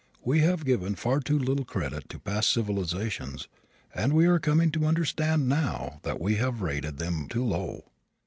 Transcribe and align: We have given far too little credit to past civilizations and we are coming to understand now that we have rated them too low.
We 0.23 0.39
have 0.39 0.65
given 0.65 0.95
far 0.95 1.19
too 1.19 1.37
little 1.37 1.63
credit 1.63 2.09
to 2.09 2.17
past 2.17 2.51
civilizations 2.51 3.47
and 3.93 4.13
we 4.13 4.25
are 4.25 4.39
coming 4.39 4.71
to 4.71 4.85
understand 4.85 5.47
now 5.47 5.99
that 6.01 6.19
we 6.19 6.37
have 6.37 6.63
rated 6.63 6.97
them 6.97 7.27
too 7.27 7.43
low. 7.45 7.91